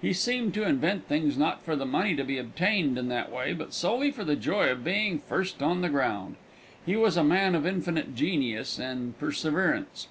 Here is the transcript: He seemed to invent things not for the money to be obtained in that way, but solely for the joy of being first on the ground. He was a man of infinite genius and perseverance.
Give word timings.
He 0.00 0.14
seemed 0.14 0.54
to 0.54 0.64
invent 0.66 1.06
things 1.06 1.36
not 1.36 1.60
for 1.62 1.76
the 1.76 1.84
money 1.84 2.16
to 2.16 2.24
be 2.24 2.38
obtained 2.38 2.96
in 2.96 3.08
that 3.08 3.30
way, 3.30 3.52
but 3.52 3.74
solely 3.74 4.10
for 4.10 4.24
the 4.24 4.34
joy 4.34 4.70
of 4.70 4.82
being 4.82 5.18
first 5.18 5.62
on 5.62 5.82
the 5.82 5.90
ground. 5.90 6.36
He 6.86 6.96
was 6.96 7.18
a 7.18 7.22
man 7.22 7.54
of 7.54 7.66
infinite 7.66 8.14
genius 8.14 8.78
and 8.78 9.18
perseverance. 9.18 10.08